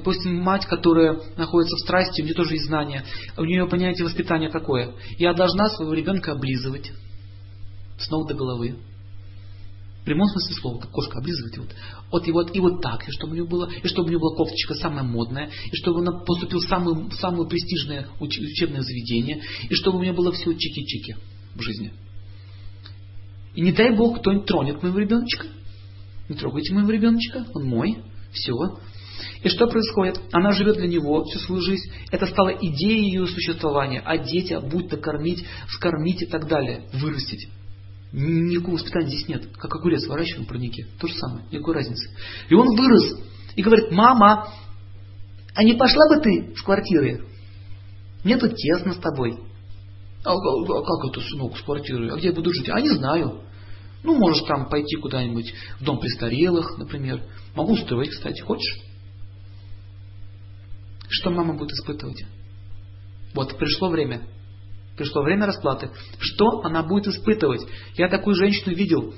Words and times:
Допустим, 0.00 0.36
мать, 0.36 0.64
которая 0.64 1.20
находится 1.36 1.76
в 1.76 1.80
страсти, 1.80 2.22
у 2.22 2.24
нее 2.24 2.32
тоже 2.32 2.54
есть 2.54 2.64
знания. 2.64 3.04
У 3.36 3.44
нее 3.44 3.66
понятие 3.66 4.06
воспитания 4.06 4.48
какое? 4.48 4.94
Я 5.18 5.34
должна 5.34 5.68
своего 5.68 5.92
ребенка 5.92 6.32
облизывать 6.32 6.90
с 7.98 8.08
ног 8.08 8.26
до 8.26 8.34
головы. 8.34 8.76
В 10.00 10.04
прямом 10.06 10.26
смысле 10.28 10.56
слова, 10.56 10.80
как 10.80 10.90
кошка 10.90 11.18
облизывать. 11.18 11.58
Вот. 11.58 11.68
Вот, 12.10 12.26
и, 12.26 12.32
вот, 12.32 12.56
и 12.56 12.60
вот 12.60 12.80
так, 12.80 13.06
и 13.06 13.12
чтобы 13.12 13.34
у 13.34 13.36
него 13.36 13.46
было, 13.46 13.70
и 13.70 13.86
чтобы 13.88 14.08
у 14.08 14.10
него 14.10 14.20
была 14.20 14.36
кофточка 14.36 14.72
самая 14.72 15.02
модная, 15.02 15.50
и 15.70 15.76
чтобы 15.76 16.00
он 16.00 16.24
поступил 16.24 16.60
в 16.60 16.64
самое, 16.64 17.10
самое 17.20 17.46
престижное 17.46 18.08
учебное 18.20 18.80
заведение, 18.80 19.42
и 19.68 19.74
чтобы 19.74 19.98
у 19.98 20.02
него 20.02 20.16
было 20.16 20.32
все 20.32 20.50
чики-чики 20.52 21.16
в 21.54 21.60
жизни. 21.60 21.92
И 23.54 23.60
не 23.60 23.72
дай 23.72 23.94
Бог, 23.94 24.20
кто-нибудь 24.20 24.46
тронет 24.46 24.82
моего 24.82 24.98
ребеночка. 24.98 25.46
Не 26.30 26.36
трогайте 26.36 26.72
моего 26.72 26.90
ребеночка, 26.90 27.44
он 27.52 27.64
мой. 27.66 27.98
Все. 28.32 28.54
И 29.42 29.48
что 29.48 29.66
происходит? 29.66 30.20
Она 30.32 30.52
живет 30.52 30.76
для 30.76 30.88
него 30.88 31.24
всю 31.24 31.38
свою 31.40 31.62
жизнь. 31.62 31.90
Это 32.10 32.26
стало 32.26 32.50
идеей 32.50 33.04
ее 33.04 33.26
существования. 33.26 34.02
А 34.04 34.18
дети, 34.18 34.58
будь 34.62 34.88
то 34.88 34.96
кормить, 34.96 35.44
скормить 35.68 36.22
и 36.22 36.26
так 36.26 36.46
далее. 36.48 36.88
Вырастить. 36.92 37.48
Никакого 38.12 38.74
воспитания 38.74 39.08
здесь 39.08 39.28
нет. 39.28 39.48
Как 39.56 39.74
огурец 39.74 40.06
выращиваем 40.06 40.46
в. 40.46 40.86
То 41.00 41.06
же 41.06 41.14
самое. 41.14 41.44
Никакой 41.50 41.74
разницы. 41.74 42.10
И 42.48 42.54
он 42.54 42.76
вырос. 42.76 43.18
И 43.56 43.62
говорит, 43.62 43.90
мама, 43.90 44.48
а 45.54 45.64
не 45.64 45.74
пошла 45.74 46.08
бы 46.08 46.22
ты 46.22 46.54
с 46.56 46.62
квартиры? 46.62 47.26
Мне 48.24 48.36
тут 48.36 48.54
тесно 48.56 48.92
с 48.92 48.98
тобой. 48.98 49.38
А, 50.24 50.32
а, 50.32 50.34
а 50.34 50.82
как 50.82 51.10
это, 51.10 51.20
сынок, 51.20 51.56
с 51.56 51.62
квартиры? 51.62 52.10
А 52.10 52.16
где 52.16 52.28
я 52.28 52.34
буду 52.34 52.52
жить? 52.52 52.68
А 52.68 52.80
не 52.80 52.90
знаю. 52.90 53.42
Ну, 54.02 54.16
можешь 54.16 54.42
там 54.44 54.68
пойти 54.68 54.96
куда-нибудь 54.96 55.52
в 55.78 55.84
дом 55.84 55.98
престарелых, 55.98 56.78
например. 56.78 57.22
Могу 57.54 57.74
устроить, 57.74 58.10
кстати. 58.10 58.40
Хочешь? 58.40 58.89
Что 61.10 61.30
мама 61.30 61.54
будет 61.54 61.72
испытывать? 61.72 62.24
Вот, 63.34 63.58
пришло 63.58 63.88
время. 63.88 64.22
Пришло 64.96 65.22
время 65.22 65.46
расплаты. 65.46 65.90
Что 66.18 66.60
она 66.62 66.82
будет 66.82 67.08
испытывать? 67.08 67.62
Я 67.96 68.08
такую 68.08 68.36
женщину 68.36 68.74
видел. 68.74 69.14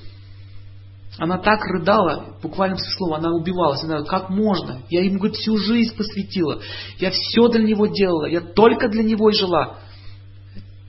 Она 1.18 1.36
так 1.36 1.60
рыдала, 1.66 2.38
буквально 2.42 2.76
все 2.76 2.90
слова, 2.92 3.18
она 3.18 3.30
убивалась. 3.30 3.84
Она 3.84 4.02
как 4.04 4.30
можно? 4.30 4.82
Я 4.88 5.04
ему, 5.04 5.18
говорит, 5.18 5.36
всю 5.36 5.58
жизнь 5.58 5.94
посвятила. 5.94 6.60
Я 6.98 7.10
все 7.10 7.48
для 7.48 7.62
него 7.62 7.86
делала. 7.86 8.24
Я 8.24 8.40
только 8.40 8.88
для 8.88 9.02
него 9.02 9.28
и 9.28 9.34
жила. 9.34 9.78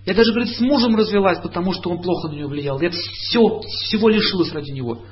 Я 0.05 0.13
даже, 0.13 0.31
говорит, 0.31 0.55
с 0.55 0.61
мужем 0.61 0.95
развелась, 0.95 1.39
потому 1.41 1.73
что 1.73 1.89
он 1.89 2.01
плохо 2.01 2.29
на 2.29 2.33
нее 2.33 2.47
влиял. 2.47 2.79
Я 2.79 2.89
все, 2.89 3.59
всего 3.59 4.07
лишилась 4.07 4.53
ради 4.53 4.71
него. 4.71 5.03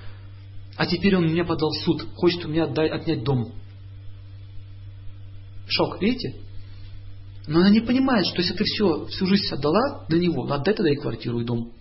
А 0.77 0.85
теперь 0.85 1.17
он 1.17 1.25
мне 1.25 1.43
подал 1.43 1.71
суд, 1.71 2.05
хочет 2.15 2.45
у 2.45 2.49
меня 2.49 2.63
отнять 2.63 3.23
дом. 3.23 3.53
Шок, 5.71 6.01
видите? 6.01 6.35
Но 7.47 7.59
она 7.59 7.69
не 7.69 7.79
понимает, 7.79 8.25
что 8.25 8.41
если 8.41 8.53
ты 8.53 8.63
все, 8.65 9.05
всю 9.05 9.25
жизнь 9.25 9.53
отдала 9.53 10.05
для 10.09 10.19
него, 10.19 10.45
ну 10.45 10.53
отдай 10.53 10.73
тогда 10.73 10.91
и 10.91 10.97
квартиру, 10.97 11.39
и 11.39 11.45
дом. 11.45 11.71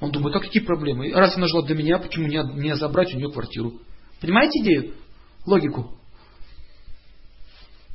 Он 0.00 0.10
думает, 0.12 0.36
а 0.36 0.40
какие 0.40 0.62
проблемы? 0.62 1.12
Раз 1.12 1.36
она 1.36 1.46
жила 1.46 1.62
для 1.62 1.74
меня, 1.74 1.98
почему 1.98 2.26
не, 2.28 2.40
не 2.60 2.76
забрать 2.76 3.12
у 3.12 3.16
нее 3.16 3.30
квартиру? 3.30 3.80
Понимаете 4.20 4.60
идею? 4.60 4.94
Логику. 5.46 5.96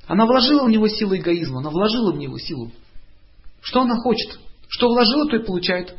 Она 0.07 0.25
вложила 0.25 0.65
в 0.65 0.69
него 0.69 0.87
силу 0.87 1.15
эгоизма, 1.15 1.59
она 1.59 1.69
вложила 1.69 2.11
в 2.11 2.17
него 2.17 2.37
силу. 2.37 2.71
Что 3.61 3.81
она 3.81 3.95
хочет? 3.95 4.39
Что 4.67 4.89
вложила, 4.89 5.29
то 5.29 5.37
и 5.37 5.45
получает. 5.45 5.95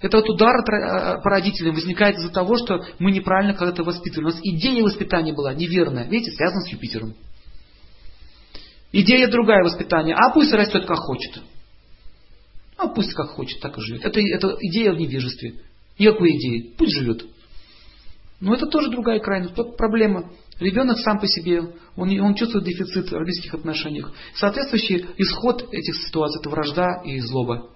Это 0.00 0.18
вот 0.18 0.28
удар 0.28 0.54
э, 0.56 1.22
по 1.22 1.30
родителям 1.30 1.74
возникает 1.74 2.16
из-за 2.16 2.30
того, 2.30 2.56
что 2.58 2.84
мы 2.98 3.10
неправильно 3.10 3.54
когда-то 3.54 3.84
воспитывали. 3.84 4.26
У 4.26 4.28
нас 4.28 4.40
идея 4.42 4.82
воспитания 4.82 5.32
была 5.32 5.54
неверная. 5.54 6.06
Видите, 6.06 6.32
связана 6.32 6.60
с 6.60 6.68
Юпитером. 6.68 7.14
Идея 8.96 9.26
другая 9.26 9.64
воспитания. 9.64 10.14
А 10.14 10.32
пусть 10.32 10.52
растет 10.52 10.86
как 10.86 10.98
хочет. 10.98 11.42
А 12.76 12.86
пусть 12.86 13.12
как 13.12 13.30
хочет, 13.30 13.58
так 13.60 13.76
и 13.76 13.80
живет. 13.80 14.04
Это, 14.04 14.20
это 14.20 14.56
идея 14.60 14.92
в 14.92 14.96
невежестве. 14.96 15.54
Никакой 15.98 16.36
идеи. 16.36 16.72
Пусть 16.78 16.94
живет. 16.94 17.26
Но 18.38 18.54
это 18.54 18.66
тоже 18.66 18.90
другая 18.90 19.18
крайность. 19.18 19.56
Проблема. 19.76 20.30
Ребенок 20.60 20.98
сам 20.98 21.18
по 21.18 21.26
себе, 21.26 21.74
он, 21.96 22.20
он 22.20 22.36
чувствует 22.36 22.66
дефицит 22.66 23.10
в 23.10 23.16
родительских 23.16 23.54
отношениях. 23.54 24.12
Соответствующий 24.36 25.06
исход 25.16 25.66
этих 25.72 25.96
ситуаций– 25.96 26.40
это 26.40 26.50
вражда 26.50 27.02
и 27.04 27.18
злоба. 27.18 27.70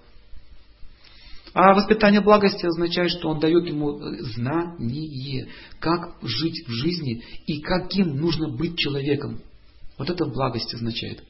А 1.53 1.73
воспитание 1.73 2.21
благости 2.21 2.65
означает, 2.65 3.11
что 3.11 3.27
он 3.27 3.41
дает 3.41 3.65
ему 3.67 3.99
знание, 4.21 5.49
как 5.79 6.15
жить 6.21 6.65
в 6.65 6.71
жизни 6.71 7.23
и 7.45 7.59
каким 7.59 8.15
нужно 8.15 8.47
быть 8.47 8.77
человеком. 8.77 9.41
Вот 9.99 10.09
это 10.09 10.25
благость 10.25 10.73
означает. 10.73 11.21